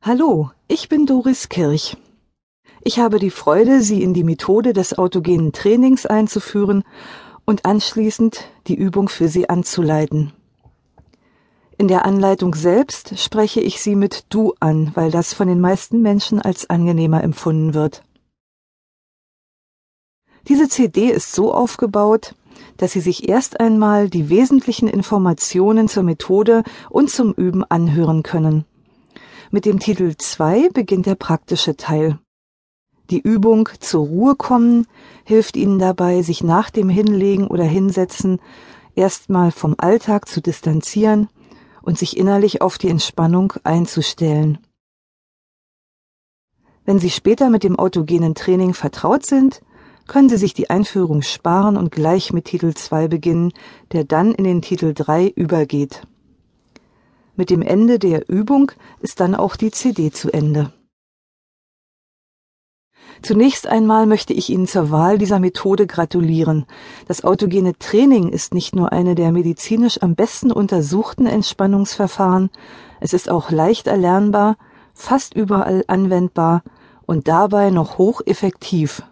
Hallo, 0.00 0.52
ich 0.68 0.88
bin 0.88 1.06
Doris 1.06 1.48
Kirch. 1.48 1.96
Ich 2.82 3.00
habe 3.00 3.18
die 3.18 3.30
Freude, 3.30 3.82
Sie 3.82 4.00
in 4.02 4.14
die 4.14 4.22
Methode 4.22 4.72
des 4.72 4.96
autogenen 4.96 5.52
Trainings 5.52 6.06
einzuführen 6.06 6.84
und 7.44 7.64
anschließend 7.64 8.48
die 8.68 8.76
Übung 8.76 9.08
für 9.08 9.28
Sie 9.28 9.50
anzuleiten. 9.50 10.32
In 11.76 11.88
der 11.88 12.06
Anleitung 12.06 12.54
selbst 12.54 13.18
spreche 13.18 13.60
ich 13.60 13.82
Sie 13.82 13.96
mit 13.96 14.26
Du 14.28 14.54
an, 14.60 14.92
weil 14.94 15.10
das 15.10 15.34
von 15.34 15.48
den 15.48 15.60
meisten 15.60 16.00
Menschen 16.00 16.40
als 16.40 16.70
angenehmer 16.70 17.22
empfunden 17.24 17.74
wird. 17.74 18.04
Diese 20.46 20.68
CD 20.68 21.10
ist 21.10 21.32
so 21.32 21.52
aufgebaut, 21.52 22.36
dass 22.76 22.92
Sie 22.92 23.00
sich 23.00 23.28
erst 23.28 23.58
einmal 23.58 24.08
die 24.08 24.28
wesentlichen 24.28 24.86
Informationen 24.86 25.88
zur 25.88 26.04
Methode 26.04 26.62
und 26.88 27.10
zum 27.10 27.34
Üben 27.34 27.64
anhören 27.64 28.22
können. 28.22 28.64
Mit 29.50 29.64
dem 29.64 29.78
Titel 29.78 30.14
2 30.14 30.68
beginnt 30.68 31.06
der 31.06 31.14
praktische 31.14 31.74
Teil. 31.74 32.18
Die 33.08 33.20
Übung 33.20 33.70
zur 33.80 34.06
Ruhe 34.06 34.36
kommen 34.36 34.86
hilft 35.24 35.56
Ihnen 35.56 35.78
dabei, 35.78 36.20
sich 36.20 36.44
nach 36.44 36.68
dem 36.68 36.90
Hinlegen 36.90 37.46
oder 37.46 37.64
Hinsetzen 37.64 38.40
erstmal 38.94 39.50
vom 39.50 39.74
Alltag 39.78 40.28
zu 40.28 40.42
distanzieren 40.42 41.28
und 41.80 41.98
sich 41.98 42.18
innerlich 42.18 42.60
auf 42.60 42.76
die 42.76 42.90
Entspannung 42.90 43.54
einzustellen. 43.64 44.58
Wenn 46.84 46.98
Sie 46.98 47.10
später 47.10 47.48
mit 47.48 47.64
dem 47.64 47.78
autogenen 47.78 48.34
Training 48.34 48.74
vertraut 48.74 49.24
sind, 49.24 49.62
können 50.06 50.28
Sie 50.28 50.36
sich 50.36 50.52
die 50.52 50.68
Einführung 50.68 51.22
sparen 51.22 51.78
und 51.78 51.90
gleich 51.90 52.34
mit 52.34 52.44
Titel 52.44 52.74
2 52.74 53.08
beginnen, 53.08 53.52
der 53.92 54.04
dann 54.04 54.34
in 54.34 54.44
den 54.44 54.60
Titel 54.60 54.92
3 54.92 55.28
übergeht. 55.28 56.02
Mit 57.38 57.50
dem 57.50 57.62
Ende 57.62 58.00
der 58.00 58.28
Übung 58.28 58.72
ist 59.00 59.20
dann 59.20 59.36
auch 59.36 59.54
die 59.54 59.70
CD 59.70 60.10
zu 60.10 60.32
Ende. 60.32 60.72
Zunächst 63.22 63.68
einmal 63.68 64.06
möchte 64.06 64.32
ich 64.32 64.50
Ihnen 64.50 64.66
zur 64.66 64.90
Wahl 64.90 65.18
dieser 65.18 65.38
Methode 65.38 65.86
gratulieren. 65.86 66.66
Das 67.06 67.22
autogene 67.22 67.78
Training 67.78 68.30
ist 68.30 68.54
nicht 68.54 68.74
nur 68.74 68.90
eine 68.90 69.14
der 69.14 69.30
medizinisch 69.30 70.02
am 70.02 70.16
besten 70.16 70.50
untersuchten 70.50 71.26
Entspannungsverfahren, 71.26 72.50
es 72.98 73.12
ist 73.12 73.30
auch 73.30 73.52
leicht 73.52 73.86
erlernbar, 73.86 74.56
fast 74.92 75.32
überall 75.34 75.84
anwendbar 75.86 76.64
und 77.06 77.28
dabei 77.28 77.70
noch 77.70 77.98
hocheffektiv. 77.98 79.04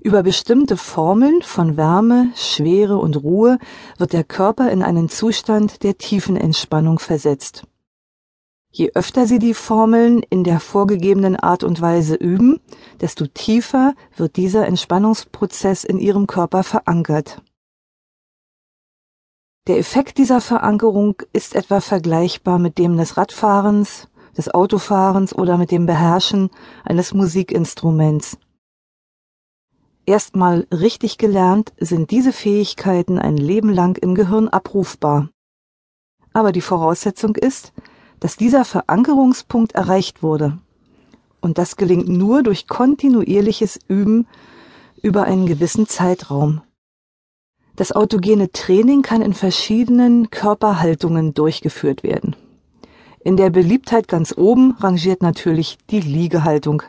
Über 0.00 0.22
bestimmte 0.22 0.76
Formeln 0.76 1.42
von 1.42 1.76
Wärme, 1.76 2.30
Schwere 2.36 2.98
und 2.98 3.16
Ruhe 3.16 3.58
wird 3.96 4.12
der 4.12 4.22
Körper 4.22 4.70
in 4.70 4.84
einen 4.84 5.08
Zustand 5.08 5.82
der 5.82 5.98
tiefen 5.98 6.36
Entspannung 6.36 7.00
versetzt. 7.00 7.66
Je 8.70 8.92
öfter 8.94 9.26
Sie 9.26 9.40
die 9.40 9.54
Formeln 9.54 10.22
in 10.30 10.44
der 10.44 10.60
vorgegebenen 10.60 11.34
Art 11.34 11.64
und 11.64 11.80
Weise 11.80 12.14
üben, 12.14 12.60
desto 13.00 13.26
tiefer 13.26 13.94
wird 14.16 14.36
dieser 14.36 14.66
Entspannungsprozess 14.66 15.82
in 15.82 15.98
Ihrem 15.98 16.28
Körper 16.28 16.62
verankert. 16.62 17.42
Der 19.66 19.78
Effekt 19.78 20.18
dieser 20.18 20.40
Verankerung 20.40 21.16
ist 21.32 21.56
etwa 21.56 21.80
vergleichbar 21.80 22.60
mit 22.60 22.78
dem 22.78 22.96
des 22.96 23.16
Radfahrens, 23.16 24.08
des 24.36 24.48
Autofahrens 24.54 25.34
oder 25.34 25.58
mit 25.58 25.72
dem 25.72 25.86
Beherrschen 25.86 26.50
eines 26.84 27.12
Musikinstruments. 27.12 28.38
Erstmal 30.08 30.66
richtig 30.72 31.18
gelernt 31.18 31.74
sind 31.78 32.10
diese 32.10 32.32
Fähigkeiten 32.32 33.18
ein 33.18 33.36
Leben 33.36 33.68
lang 33.68 33.98
im 33.98 34.14
Gehirn 34.14 34.48
abrufbar. 34.48 35.28
Aber 36.32 36.50
die 36.50 36.62
Voraussetzung 36.62 37.36
ist, 37.36 37.74
dass 38.18 38.38
dieser 38.38 38.64
Verankerungspunkt 38.64 39.72
erreicht 39.72 40.22
wurde. 40.22 40.56
Und 41.42 41.58
das 41.58 41.76
gelingt 41.76 42.08
nur 42.08 42.42
durch 42.42 42.66
kontinuierliches 42.66 43.78
Üben 43.86 44.26
über 45.02 45.24
einen 45.24 45.44
gewissen 45.44 45.86
Zeitraum. 45.86 46.62
Das 47.76 47.92
autogene 47.92 48.50
Training 48.50 49.02
kann 49.02 49.20
in 49.20 49.34
verschiedenen 49.34 50.30
Körperhaltungen 50.30 51.34
durchgeführt 51.34 52.02
werden. 52.02 52.34
In 53.20 53.36
der 53.36 53.50
Beliebtheit 53.50 54.08
ganz 54.08 54.32
oben 54.34 54.74
rangiert 54.80 55.20
natürlich 55.20 55.76
die 55.90 56.00
Liegehaltung. 56.00 56.82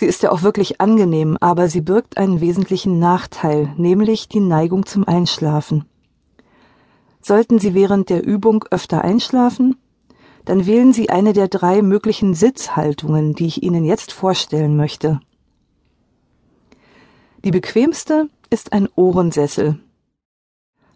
Sie 0.00 0.06
ist 0.06 0.22
ja 0.22 0.32
auch 0.32 0.40
wirklich 0.40 0.80
angenehm, 0.80 1.36
aber 1.42 1.68
sie 1.68 1.82
birgt 1.82 2.16
einen 2.16 2.40
wesentlichen 2.40 2.98
Nachteil, 2.98 3.74
nämlich 3.76 4.28
die 4.28 4.40
Neigung 4.40 4.86
zum 4.86 5.06
Einschlafen. 5.06 5.84
Sollten 7.20 7.58
Sie 7.58 7.74
während 7.74 8.08
der 8.08 8.26
Übung 8.26 8.64
öfter 8.70 9.04
einschlafen, 9.04 9.76
dann 10.46 10.64
wählen 10.64 10.94
Sie 10.94 11.10
eine 11.10 11.34
der 11.34 11.48
drei 11.48 11.82
möglichen 11.82 12.32
Sitzhaltungen, 12.32 13.34
die 13.34 13.44
ich 13.44 13.62
Ihnen 13.62 13.84
jetzt 13.84 14.12
vorstellen 14.12 14.74
möchte. 14.74 15.20
Die 17.44 17.50
bequemste 17.50 18.30
ist 18.48 18.72
ein 18.72 18.88
Ohrensessel. 18.96 19.80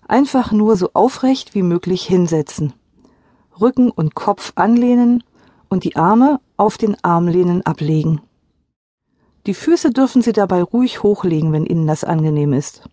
Einfach 0.08 0.50
nur 0.50 0.76
so 0.76 0.88
aufrecht 0.94 1.54
wie 1.54 1.62
möglich 1.62 2.06
hinsetzen, 2.06 2.72
Rücken 3.60 3.90
und 3.90 4.14
Kopf 4.14 4.52
anlehnen 4.54 5.22
und 5.68 5.84
die 5.84 5.96
Arme 5.96 6.40
auf 6.56 6.78
den 6.78 6.96
Armlehnen 7.04 7.60
ablegen. 7.66 8.22
Die 9.46 9.54
Füße 9.54 9.90
dürfen 9.90 10.22
Sie 10.22 10.32
dabei 10.32 10.62
ruhig 10.62 11.02
hochlegen, 11.02 11.52
wenn 11.52 11.66
Ihnen 11.66 11.86
das 11.86 12.02
angenehm 12.02 12.52
ist. 12.52 12.88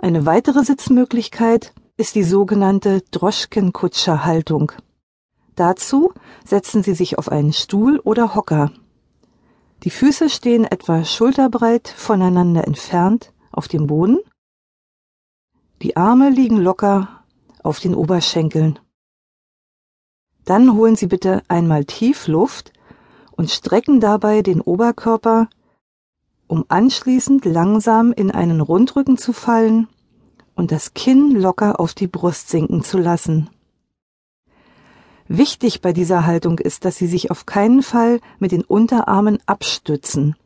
Eine 0.00 0.26
weitere 0.26 0.64
Sitzmöglichkeit 0.64 1.72
ist 1.96 2.16
die 2.16 2.24
sogenannte 2.24 3.02
Droschkenkutscher-Haltung. 3.12 4.72
Dazu 5.54 6.12
setzen 6.44 6.82
Sie 6.82 6.94
sich 6.94 7.16
auf 7.16 7.30
einen 7.30 7.52
Stuhl 7.52 8.00
oder 8.00 8.34
Hocker. 8.34 8.72
Die 9.84 9.90
Füße 9.90 10.28
stehen 10.30 10.64
etwa 10.64 11.04
schulterbreit 11.04 11.88
voneinander 11.88 12.66
entfernt 12.66 13.32
auf 13.52 13.68
dem 13.68 13.86
Boden. 13.86 14.18
Die 15.80 15.96
Arme 15.96 16.30
liegen 16.30 16.56
locker 16.56 17.24
auf 17.62 17.78
den 17.78 17.94
Oberschenkeln. 17.94 18.78
Dann 20.44 20.74
holen 20.74 20.96
Sie 20.96 21.06
bitte 21.06 21.42
einmal 21.48 21.84
tief 21.84 22.26
Luft 22.26 22.73
und 23.36 23.50
strecken 23.50 24.00
dabei 24.00 24.42
den 24.42 24.60
Oberkörper, 24.60 25.48
um 26.46 26.64
anschließend 26.68 27.44
langsam 27.44 28.12
in 28.12 28.30
einen 28.30 28.60
Rundrücken 28.60 29.18
zu 29.18 29.32
fallen 29.32 29.88
und 30.54 30.70
das 30.70 30.94
Kinn 30.94 31.32
locker 31.32 31.80
auf 31.80 31.94
die 31.94 32.06
Brust 32.06 32.48
sinken 32.48 32.82
zu 32.82 32.98
lassen. 32.98 33.50
Wichtig 35.26 35.80
bei 35.80 35.92
dieser 35.92 36.26
Haltung 36.26 36.58
ist, 36.58 36.84
dass 36.84 36.96
Sie 36.96 37.06
sich 37.06 37.30
auf 37.30 37.46
keinen 37.46 37.82
Fall 37.82 38.20
mit 38.38 38.52
den 38.52 38.62
Unterarmen 38.62 39.38
abstützen. 39.46 40.36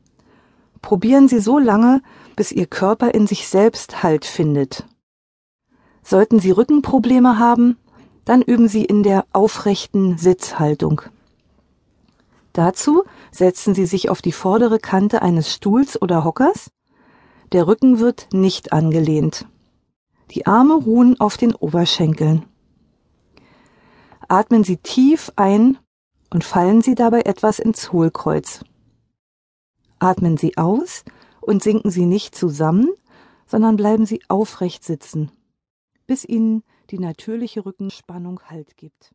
Probieren 0.81 1.27
Sie 1.28 1.41
so 1.41 1.59
lange, 1.59 2.00
bis 2.37 2.53
Ihr 2.53 2.66
Körper 2.66 3.12
in 3.12 3.27
sich 3.27 3.48
selbst 3.48 4.03
Halt 4.03 4.25
findet. 4.25 4.87
Sollten 6.03 6.38
Sie 6.38 6.53
Rückenprobleme 6.53 7.38
haben, 7.38 7.77
dann 8.25 8.41
üben 8.41 8.69
Sie 8.69 8.84
in 8.84 9.03
der 9.03 9.27
aufrechten 9.32 10.16
Sitzhaltung. 10.16 11.03
Dazu 12.58 13.04
setzen 13.30 13.72
Sie 13.72 13.86
sich 13.86 14.10
auf 14.10 14.20
die 14.20 14.32
vordere 14.32 14.80
Kante 14.80 15.22
eines 15.22 15.54
Stuhls 15.54 16.02
oder 16.02 16.24
Hockers. 16.24 16.72
Der 17.52 17.69
Rücken 17.69 18.00
wird 18.00 18.30
nicht 18.32 18.72
angelehnt. 18.72 19.46
Die 20.32 20.44
Arme 20.48 20.74
ruhen 20.74 21.20
auf 21.20 21.36
den 21.36 21.54
Oberschenkeln. 21.54 22.47
Atmen 24.26 24.64
Sie 24.64 24.76
tief 24.76 25.30
ein 25.36 25.78
und 26.30 26.42
fallen 26.42 26.82
Sie 26.82 26.97
dabei 26.97 27.20
etwas 27.20 27.60
ins 27.60 27.92
Hohlkreuz. 27.92 28.64
Atmen 30.00 30.36
Sie 30.36 30.56
aus 30.56 31.04
und 31.41 31.62
sinken 31.62 31.92
Sie 31.92 32.06
nicht 32.06 32.34
zusammen, 32.34 32.88
sondern 33.47 33.76
bleiben 33.76 34.04
Sie 34.04 34.20
aufrecht 34.26 34.82
sitzen, 34.82 35.30
bis 36.08 36.24
Ihnen 36.24 36.64
die 36.91 36.98
natürliche 36.98 37.64
Rückenspannung 37.64 38.41
Halt 38.50 38.77
gibt. 38.77 39.15